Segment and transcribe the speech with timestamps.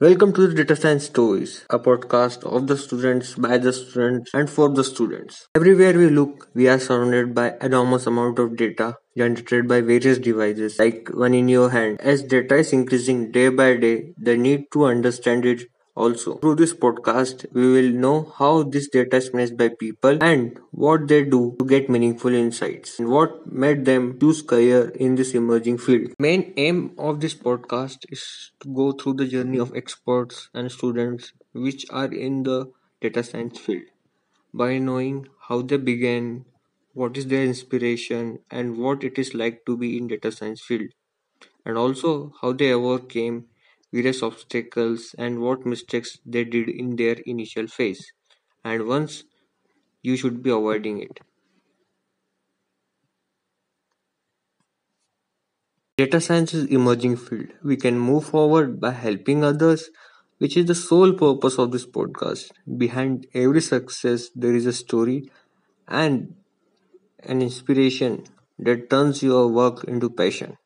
[0.00, 4.48] Welcome to the Data Science Stories, a podcast of the students, by the students, and
[4.48, 5.48] for the students.
[5.56, 10.78] Everywhere we look, we are surrounded by enormous amount of data generated by various devices,
[10.78, 12.00] like one in your hand.
[12.00, 15.64] As data is increasing day by day, the need to understand it
[16.04, 16.34] also.
[16.38, 21.08] Through this podcast, we will know how this data is managed by people and what
[21.08, 25.78] they do to get meaningful insights and what made them choose career in this emerging
[25.78, 26.12] field.
[26.18, 31.32] Main aim of this podcast is to go through the journey of experts and students
[31.52, 32.70] which are in the
[33.00, 33.82] data science field
[34.52, 36.44] by knowing how they began,
[36.94, 40.90] what is their inspiration and what it is like to be in data science field
[41.64, 43.44] and also how they overcame
[43.92, 48.12] various obstacles and what mistakes they did in their initial phase.
[48.64, 49.24] And once
[50.02, 51.20] you should be avoiding it.
[55.98, 57.48] Data science is emerging field.
[57.62, 59.90] We can move forward by helping others
[60.38, 62.52] which is the sole purpose of this podcast.
[62.78, 65.30] Behind every success there is a story
[65.88, 66.34] and
[67.24, 68.24] an inspiration
[68.58, 70.58] that turns your work into passion